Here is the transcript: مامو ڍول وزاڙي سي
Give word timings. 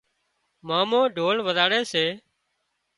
مامو 0.67 1.01
ڍول 1.15 1.37
وزاڙي 1.47 1.81
سي 1.91 2.05